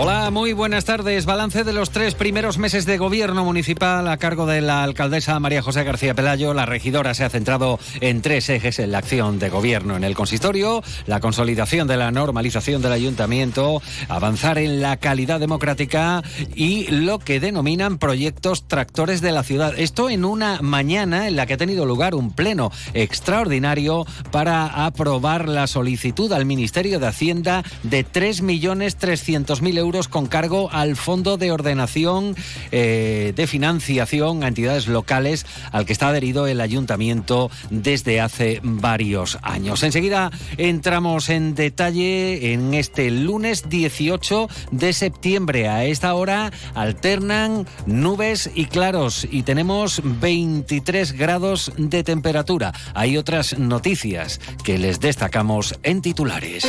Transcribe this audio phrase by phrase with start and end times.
[0.00, 1.26] Hola, muy buenas tardes.
[1.26, 5.60] Balance de los tres primeros meses de gobierno municipal a cargo de la alcaldesa María
[5.60, 6.54] José García Pelayo.
[6.54, 10.14] La regidora se ha centrado en tres ejes en la acción de gobierno en el
[10.14, 16.22] consistorio, la consolidación de la normalización del ayuntamiento, avanzar en la calidad democrática
[16.54, 19.76] y lo que denominan proyectos tractores de la ciudad.
[19.76, 25.48] Esto en una mañana en la que ha tenido lugar un pleno extraordinario para aprobar
[25.48, 32.36] la solicitud al Ministerio de Hacienda de 3.300.000 euros con cargo al Fondo de Ordenación
[32.72, 39.38] eh, de Financiación a entidades locales al que está adherido el ayuntamiento desde hace varios
[39.40, 39.82] años.
[39.82, 45.68] Enseguida entramos en detalle en este lunes 18 de septiembre.
[45.68, 52.74] A esta hora alternan nubes y claros y tenemos 23 grados de temperatura.
[52.92, 56.68] Hay otras noticias que les destacamos en titulares.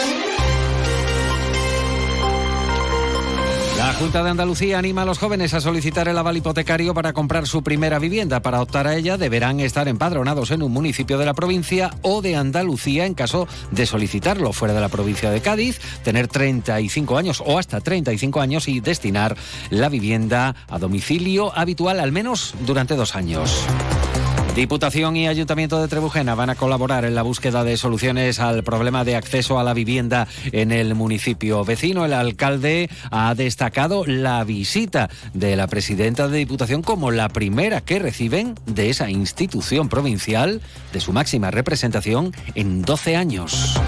[3.80, 7.48] La Junta de Andalucía anima a los jóvenes a solicitar el aval hipotecario para comprar
[7.48, 8.42] su primera vivienda.
[8.42, 12.36] Para optar a ella deberán estar empadronados en un municipio de la provincia o de
[12.36, 17.58] Andalucía en caso de solicitarlo fuera de la provincia de Cádiz, tener 35 años o
[17.58, 19.38] hasta 35 años y destinar
[19.70, 23.66] la vivienda a domicilio habitual al menos durante dos años.
[24.56, 29.04] Diputación y Ayuntamiento de Trebujena van a colaborar en la búsqueda de soluciones al problema
[29.06, 32.04] de acceso a la vivienda en el municipio vecino.
[32.04, 38.00] El alcalde ha destacado la visita de la presidenta de Diputación como la primera que
[38.00, 43.80] reciben de esa institución provincial de su máxima representación en 12 años.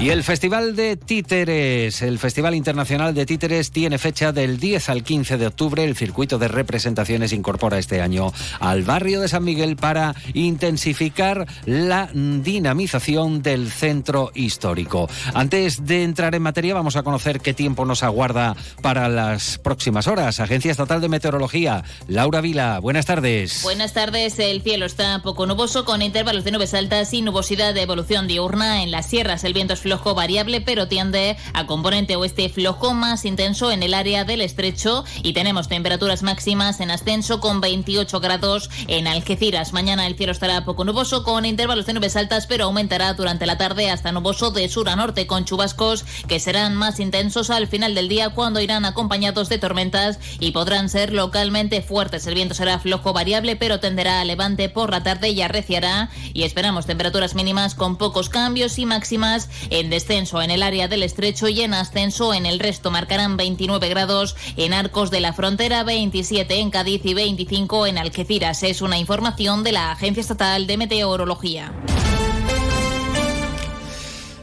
[0.00, 5.02] Y el Festival de Títeres, el Festival Internacional de Títeres tiene fecha del 10 al
[5.02, 5.84] 15 de octubre.
[5.84, 12.08] El circuito de representaciones incorpora este año al barrio de San Miguel para intensificar la
[12.14, 15.06] dinamización del centro histórico.
[15.34, 20.06] Antes de entrar en materia, vamos a conocer qué tiempo nos aguarda para las próximas
[20.06, 20.40] horas.
[20.40, 23.62] Agencia Estatal de Meteorología, Laura Vila, buenas tardes.
[23.64, 27.82] Buenas tardes, el cielo está poco nuboso con intervalos de nubes altas y nubosidad de
[27.82, 29.44] evolución diurna en las sierras.
[29.44, 33.92] El viento es flojo variable, pero tiende a componente oeste flojo más intenso en el
[33.92, 39.72] área del estrecho y tenemos temperaturas máximas en ascenso con 28 grados en Algeciras.
[39.72, 43.58] Mañana el cielo estará poco nuboso con intervalos de nubes altas, pero aumentará durante la
[43.58, 47.96] tarde hasta nuboso de sur a norte con chubascos que serán más intensos al final
[47.96, 52.28] del día cuando irán acompañados de tormentas y podrán ser localmente fuertes.
[52.28, 56.44] El viento será flojo variable, pero tenderá a levante por la tarde y arreciará y
[56.44, 61.48] esperamos temperaturas mínimas con pocos cambios y máximas en descenso en el área del estrecho
[61.48, 62.90] y en ascenso en el resto.
[62.90, 68.62] Marcarán 29 grados en Arcos de la Frontera, 27 en Cádiz y 25 en Algeciras.
[68.62, 71.72] Es una información de la Agencia Estatal de Meteorología.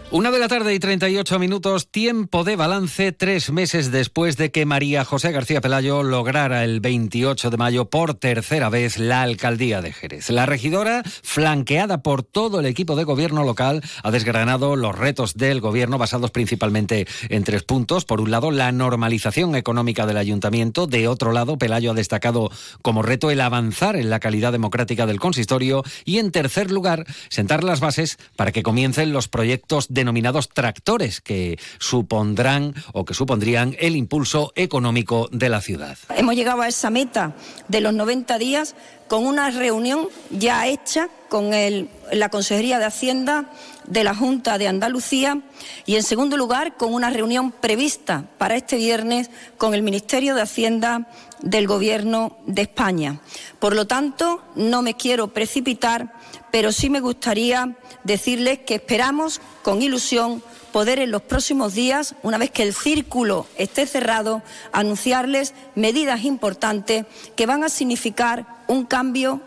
[0.10, 4.66] Una de la tarde y 38 minutos, tiempo de balance tres meses después de que
[4.66, 9.92] María José García Pelayo lograra el 28 de mayo por tercera vez la alcaldía de
[9.92, 10.30] Jerez.
[10.30, 15.60] La regidora, flanqueada por todo el equipo de gobierno local, ha desgranado los retos del
[15.60, 18.06] gobierno basados principalmente en tres puntos.
[18.06, 20.88] Por un lado, la normalización económica del ayuntamiento.
[20.88, 22.50] De otro lado, Pelayo ha destacado
[22.82, 25.84] como reto el avanzar en la calidad democrática del consistorio.
[26.06, 31.60] Y en tercer lugar, sentar las bases para que comiencen los proyectos denominados tractores que
[31.80, 35.98] supondrán o que supondrían el impulso económico de la ciudad.
[36.16, 37.36] Hemos llegado a esa meta
[37.68, 38.76] de los 90 días
[39.08, 41.52] con una reunión ya hecha con
[42.12, 43.52] la Consejería de Hacienda
[43.86, 45.42] de la Junta de Andalucía
[45.86, 50.42] y, en segundo lugar, con una reunión prevista para este viernes con el Ministerio de
[50.42, 51.08] Hacienda
[51.42, 53.20] del Gobierno de España.
[53.60, 56.14] Por lo tanto, no me quiero precipitar,
[56.52, 62.38] pero sí me gustaría decirles que esperamos con ilusión poder en los próximos días, una
[62.38, 67.06] vez que el círculo esté cerrado, anunciarles medidas importantes
[67.36, 69.42] que van a significar un cambio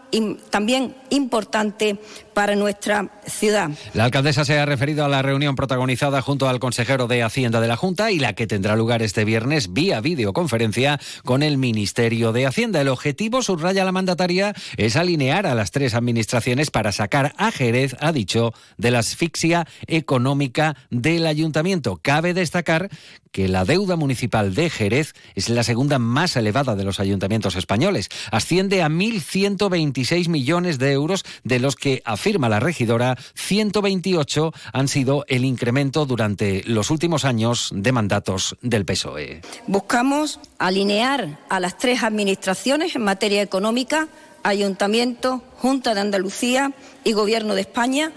[0.51, 1.99] también importante
[2.35, 3.71] para nuestra ciudad.
[3.95, 7.69] La alcaldesa se ha referido a la reunión protagonizada junto al consejero de Hacienda de
[7.69, 12.47] la Junta y la que tendrá lugar este viernes vía videoconferencia con el Ministerio de
[12.47, 12.81] Hacienda.
[12.81, 17.97] El objetivo, subraya la mandataria, es alinear a las tres administraciones para sacar a Jerez,
[18.01, 22.01] ha dicho, de la asfixia económica del ayuntamiento.
[22.03, 22.89] Cabe destacar
[23.33, 28.09] que la deuda municipal de Jerez es la segunda más elevada de los ayuntamientos españoles.
[28.33, 31.00] Asciende a mil 1.126 millones de euros,
[31.45, 37.71] de los que, afirma la regidora, 128 han sido el incremento durante los últimos años
[37.75, 39.43] de mandatos del PSOE.
[39.67, 44.09] Buscamos alinear a las tres administraciones en materia económica
[44.43, 46.73] Ayuntamiento, Junta de Andalucía
[47.05, 48.13] y Gobierno de España,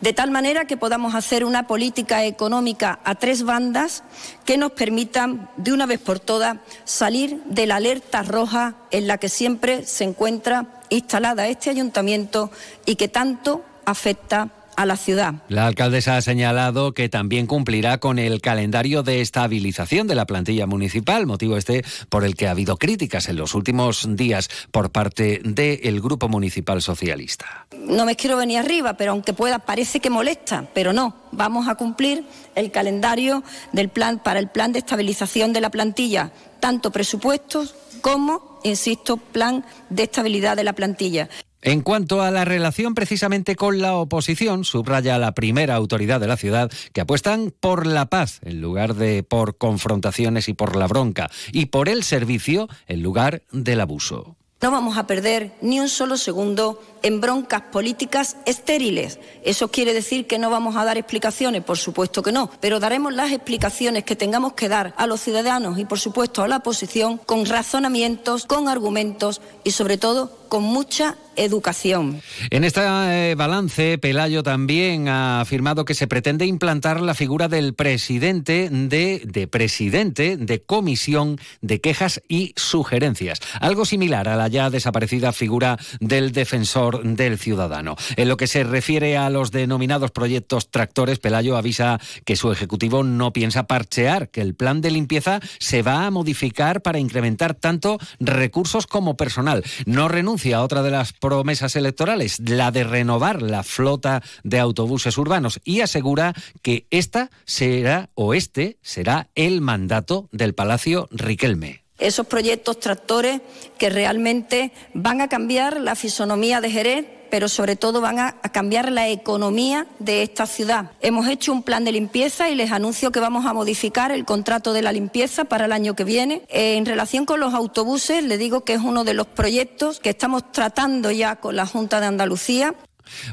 [0.00, 4.02] de tal manera que podamos hacer una política económica a tres bandas
[4.44, 9.18] que nos permitan, de una vez por todas, salir de la alerta roja en la
[9.18, 12.50] que siempre se encuentra instalada este ayuntamiento
[12.86, 15.34] y que tanto afecta a la ciudad.
[15.48, 20.68] La alcaldesa ha señalado que también cumplirá con el calendario de estabilización de la plantilla
[20.68, 25.40] municipal, motivo este por el que ha habido críticas en los últimos días por parte
[25.42, 27.66] del Grupo Municipal Socialista.
[27.76, 31.16] No me quiero venir arriba, pero aunque pueda, parece que molesta, pero no.
[31.32, 32.24] Vamos a cumplir
[32.54, 33.42] el calendario
[33.72, 39.64] del plan para el plan de estabilización de la plantilla, tanto presupuestos como, insisto, plan
[39.90, 41.28] de estabilidad de la plantilla.
[41.68, 46.38] En cuanto a la relación precisamente con la oposición, subraya la primera autoridad de la
[46.38, 51.30] ciudad que apuestan por la paz en lugar de por confrontaciones y por la bronca,
[51.52, 54.38] y por el servicio en lugar del abuso.
[54.62, 59.20] No vamos a perder ni un solo segundo en broncas políticas estériles.
[59.44, 61.62] ¿Eso quiere decir que no vamos a dar explicaciones?
[61.62, 65.78] Por supuesto que no, pero daremos las explicaciones que tengamos que dar a los ciudadanos
[65.78, 71.16] y, por supuesto, a la oposición con razonamientos, con argumentos y, sobre todo, con mucha
[71.36, 72.20] educación.
[72.50, 78.68] En este balance, Pelayo también ha afirmado que se pretende implantar la figura del presidente
[78.70, 85.32] de, de presidente de comisión de quejas y sugerencias, algo similar a la ya desaparecida
[85.32, 87.96] figura del defensor del ciudadano.
[88.16, 93.04] En lo que se refiere a los denominados proyectos tractores, Pelayo avisa que su ejecutivo
[93.04, 97.98] no piensa parchear, que el plan de limpieza se va a modificar para incrementar tanto
[98.18, 99.62] recursos como personal.
[99.86, 105.60] No renuncia otra de las promesas electorales, la de renovar la flota de autobuses urbanos
[105.64, 112.80] y asegura que esta será o este será el mandato del Palacio Riquelme esos proyectos
[112.80, 113.40] tractores
[113.76, 118.90] que realmente van a cambiar la fisonomía de Jerez pero sobre todo van a, cambiar
[118.90, 120.92] la economía de esta ciudad.
[121.00, 124.72] Hemos hecho un plan de limpieza y les anuncio que vamos a modificar el contrato
[124.72, 126.42] de la limpieza para el año que viene.
[126.48, 130.10] Eh, en relación con los autobuses, le digo que es uno de los proyectos que
[130.10, 132.74] estamos tratando ya con la Junta de Andalucía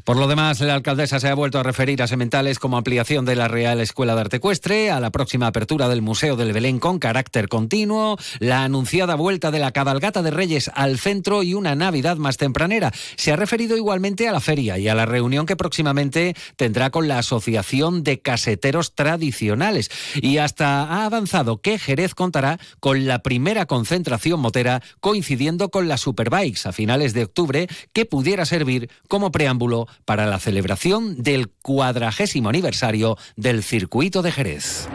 [0.03, 3.35] por lo demás, la alcaldesa se ha vuelto a referir a Sementales como ampliación de
[3.35, 6.99] la Real Escuela de Arte Ecuestre, a la próxima apertura del Museo del Belén con
[6.99, 12.17] carácter continuo, la anunciada vuelta de la cabalgata de Reyes al centro y una Navidad
[12.17, 12.91] más tempranera.
[13.15, 17.07] Se ha referido igualmente a la feria y a la reunión que próximamente tendrá con
[17.07, 19.89] la Asociación de Caseteros Tradicionales.
[20.21, 26.01] Y hasta ha avanzado que Jerez contará con la primera concentración motera coincidiendo con las
[26.01, 29.64] Superbikes a finales de octubre que pudiera servir como preámbulo
[30.05, 34.87] para la celebración del cuadragésimo aniversario del circuito de Jerez.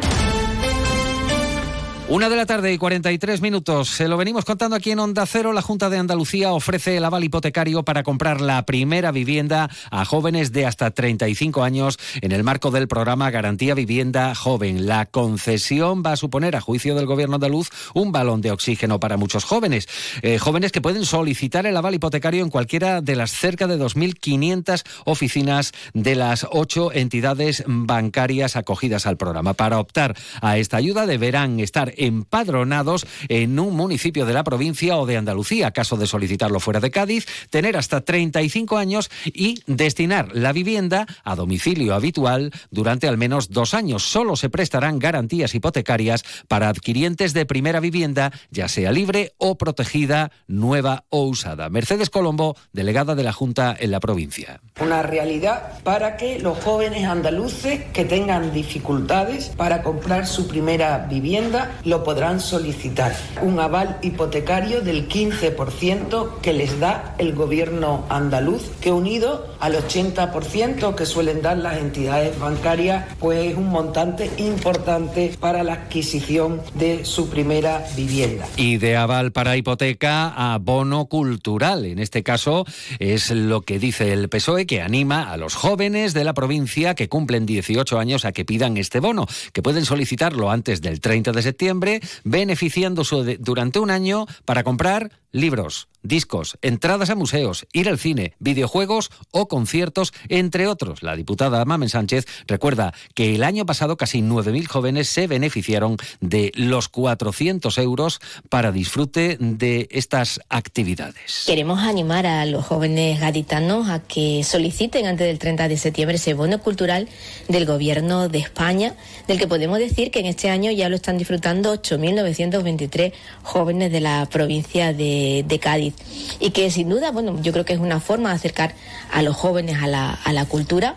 [2.11, 3.89] Una de la tarde y 43 minutos.
[3.89, 5.53] Se lo venimos contando aquí en Onda Cero.
[5.53, 10.51] La Junta de Andalucía ofrece el aval hipotecario para comprar la primera vivienda a jóvenes
[10.51, 14.89] de hasta 35 años en el marco del programa Garantía Vivienda Joven.
[14.89, 19.17] La concesión va a suponer, a juicio del Gobierno andaluz, un balón de oxígeno para
[19.17, 19.87] muchos jóvenes.
[20.23, 24.83] Eh, jóvenes que pueden solicitar el aval hipotecario en cualquiera de las cerca de 2.500
[25.05, 29.55] oficinas de las ocho entidades bancarias acogidas al programa.
[29.55, 35.07] Para optar a esta ayuda deberán estar empadronados en un municipio de la provincia o
[35.07, 40.53] de Andalucía, caso de solicitarlo fuera de Cádiz, tener hasta 35 años y destinar la
[40.53, 44.03] vivienda a domicilio habitual durante al menos dos años.
[44.03, 50.33] Solo se prestarán garantías hipotecarias para adquirientes de primera vivienda, ya sea libre o protegida,
[50.47, 51.69] nueva o usada.
[51.69, 54.61] Mercedes Colombo, delegada de la Junta en la provincia.
[54.81, 61.79] Una realidad para que los jóvenes andaluces que tengan dificultades para comprar su primera vivienda
[61.91, 63.15] lo podrán solicitar.
[63.43, 70.94] Un aval hipotecario del 15% que les da el gobierno andaluz, que unido al 80%
[70.94, 77.05] que suelen dar las entidades bancarias, pues es un montante importante para la adquisición de
[77.05, 78.47] su primera vivienda.
[78.56, 81.85] Y de aval para hipoteca a bono cultural.
[81.87, 82.67] En este caso
[83.01, 87.09] es lo que dice el PSOE, que anima a los jóvenes de la provincia que
[87.09, 91.43] cumplen 18 años a que pidan este bono, que pueden solicitarlo antes del 30 de
[91.43, 91.80] septiembre
[92.25, 99.11] beneficiándose durante un año para comprar libros, discos, entradas a museos, ir al cine, videojuegos
[99.31, 101.03] o conciertos, entre otros.
[101.03, 106.53] La diputada Mamen Sánchez recuerda que el año pasado casi 9.000 jóvenes se beneficiaron de
[106.55, 111.45] los 400 euros para disfrute de estas actividades.
[111.47, 116.35] Queremos animar a los jóvenes gaditanos a que soliciten antes del 30 de septiembre ese
[116.35, 117.09] bono cultural
[117.49, 118.95] del Gobierno de España,
[119.27, 124.01] del que podemos decir que en este año ya lo están disfrutando 8.923 jóvenes de
[124.01, 125.90] la provincia de, de Cádiz
[126.39, 128.75] y que sin duda, bueno, yo creo que es una forma de acercar
[129.13, 130.97] a los jóvenes a la, a la cultura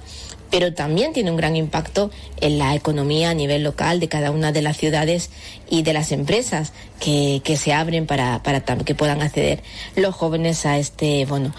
[0.53, 4.51] pero también tiene un gran impacto en la economía a nivel local de cada una
[4.51, 5.31] de las ciudades
[5.67, 9.63] y de las empresas que, que se abren para, para que puedan acceder
[9.95, 11.55] los jóvenes a este bono.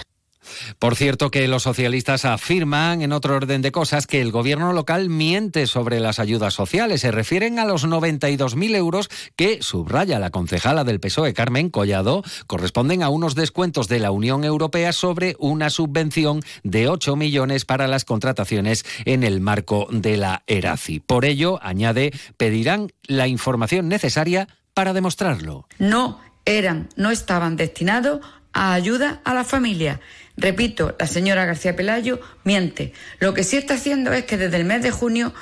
[0.79, 5.09] Por cierto que los socialistas afirman, en otro orden de cosas, que el gobierno local
[5.09, 7.01] miente sobre las ayudas sociales.
[7.01, 13.03] Se refieren a los 92.000 euros que, subraya la concejala del PSOE, Carmen Collado, corresponden
[13.03, 18.05] a unos descuentos de la Unión Europea sobre una subvención de 8 millones para las
[18.05, 21.01] contrataciones en el marco de la ERACI.
[21.01, 25.67] Por ello, añade, pedirán la información necesaria para demostrarlo.
[25.79, 28.21] No eran, no estaban destinados
[28.55, 30.01] a ayuda a la familia.
[30.37, 32.93] Repito, la señora García Pelayo miente.
[33.19, 35.35] Lo que sí está haciendo es que desde el mes de junio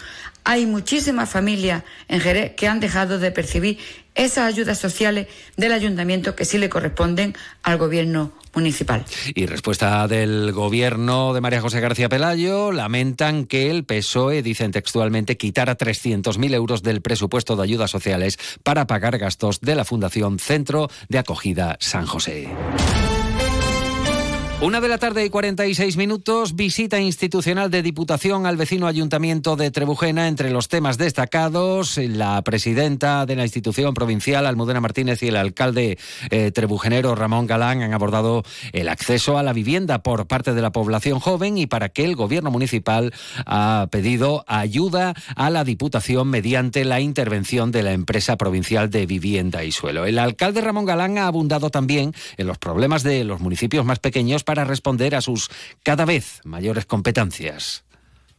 [0.44, 3.78] hay muchísimas familias en Jerez que han dejado de percibir
[4.14, 9.04] esas ayudas sociales del ayuntamiento que sí le corresponden al gobierno municipal.
[9.34, 15.36] Y respuesta del gobierno de María José García Pelayo, lamentan que el PSOE, dicen textualmente,
[15.36, 20.90] quitara 300.000 euros del presupuesto de ayudas sociales para pagar gastos de la Fundación Centro
[21.08, 22.48] de Acogida San José.
[24.62, 29.72] Una de la tarde y 46 minutos, visita institucional de Diputación al vecino Ayuntamiento de
[29.72, 30.28] Trebujena.
[30.28, 35.98] Entre los temas destacados, la presidenta de la institución provincial, Almudena Martínez, y el alcalde
[36.30, 40.70] eh, trebujenero, Ramón Galán, han abordado el acceso a la vivienda por parte de la
[40.70, 43.12] población joven y para que el gobierno municipal
[43.46, 49.64] ha pedido ayuda a la Diputación mediante la intervención de la empresa provincial de vivienda
[49.64, 50.06] y suelo.
[50.06, 54.44] El alcalde Ramón Galán ha abundado también en los problemas de los municipios más pequeños
[54.54, 55.50] responder a sus
[55.82, 57.84] cada vez mayores competencias.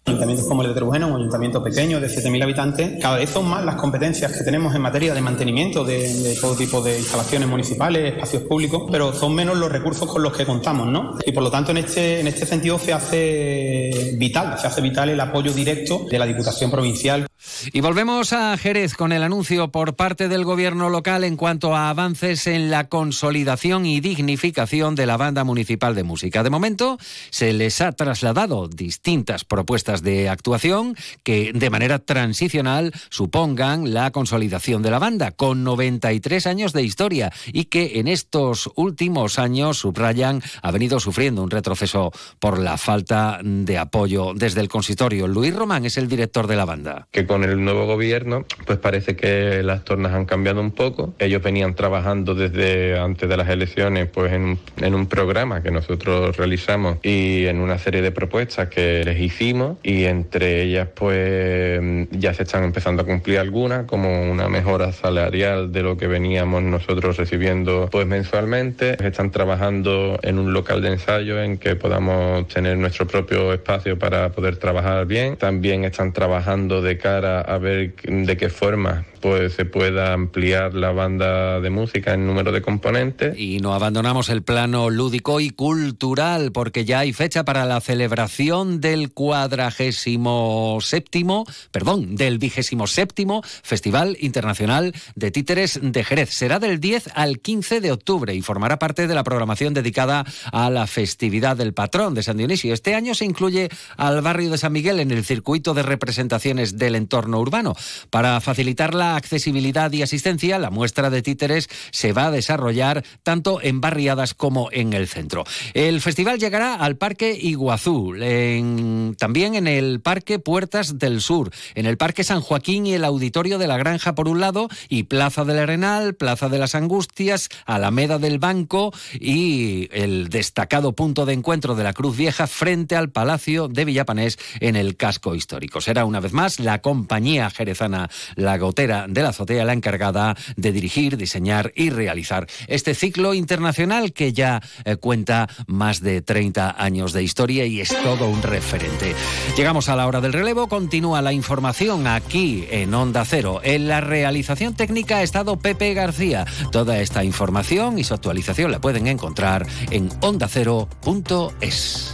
[0.05, 3.63] Ayuntamientos como el de Trujena, un ayuntamiento pequeño de 7.000 habitantes, cada vez son más
[3.63, 8.13] las competencias que tenemos en materia de mantenimiento de, de, todo tipo de instalaciones municipales,
[8.13, 11.17] espacios públicos, pero son menos los recursos con los que contamos, ¿no?
[11.25, 15.07] Y por lo tanto, en este, en este sentido se hace vital, se hace vital
[15.07, 17.25] el apoyo directo de la Diputación Provincial.
[17.71, 21.89] Y volvemos a Jerez con el anuncio por parte del gobierno local en cuanto a
[21.89, 26.43] avances en la consolidación y dignificación de la banda municipal de música.
[26.43, 26.97] De momento
[27.29, 34.81] se les ha trasladado distintas propuestas de actuación que de manera transicional supongan la consolidación
[34.81, 40.41] de la banda con 93 años de historia y que en estos últimos años subrayan
[40.61, 45.27] ha venido sufriendo un retroceso por la falta de apoyo desde el consistorio.
[45.27, 47.07] Luis Román es el director de la banda.
[47.33, 51.15] Con el nuevo gobierno, pues parece que las tornas han cambiado un poco.
[51.17, 54.59] Ellos venían trabajando desde antes de las elecciones, pues en
[54.93, 60.03] un, programa que nosotros realizamos y en una serie de propuestas que les hicimos y
[60.03, 65.81] entre ellas, pues ya se están empezando a cumplir algunas, como una mejora salarial de
[65.81, 68.95] lo que veníamos nosotros recibiendo, pues mensualmente.
[69.03, 74.29] Están trabajando en un local de ensayo en que podamos tener nuestro propio espacio para
[74.29, 75.35] poder trabajar bien.
[75.35, 80.91] También están trabajando de cara a ver de qué forma pues se pueda ampliar la
[80.91, 83.39] banda de música en número de componentes.
[83.39, 88.81] Y no abandonamos el plano lúdico y cultural porque ya hay fecha para la celebración
[88.81, 96.31] del cuadragésimo séptimo, perdón, del vigésimo séptimo Festival Internacional de Títeres de Jerez.
[96.31, 100.69] Será del 10 al 15 de octubre y formará parte de la programación dedicada a
[100.69, 102.73] la festividad del patrón de San Dionisio.
[102.73, 106.95] Este año se incluye al barrio de San Miguel en el circuito de representaciones del
[106.95, 107.73] entorno urbano.
[108.09, 113.59] Para facilitar la accesibilidad y asistencia, la muestra de títeres se va a desarrollar tanto
[113.61, 115.43] en barriadas como en el centro.
[115.73, 121.85] El festival llegará al Parque Iguazú, en, también en el Parque Puertas del Sur, en
[121.85, 125.45] el Parque San Joaquín y el Auditorio de la Granja por un lado, y Plaza
[125.45, 131.75] del Arenal, Plaza de las Angustias, Alameda del Banco y el destacado punto de encuentro
[131.75, 135.81] de la Cruz Vieja frente al Palacio de Villapanés en el casco histórico.
[135.81, 140.71] Será una vez más la compañía jerezana La Gotera De la Azotea, la encargada de
[140.71, 147.13] dirigir, diseñar y realizar este ciclo internacional que ya eh, cuenta más de 30 años
[147.13, 149.15] de historia y es todo un referente.
[149.57, 153.61] Llegamos a la hora del relevo, continúa la información aquí en Onda Cero.
[153.63, 156.45] En la realización técnica ha estado Pepe García.
[156.71, 162.13] Toda esta información y su actualización la pueden encontrar en ondacero.es.